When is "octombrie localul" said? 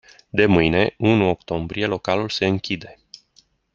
1.29-2.29